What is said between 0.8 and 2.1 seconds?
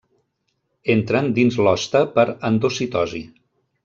Entren dins l'hoste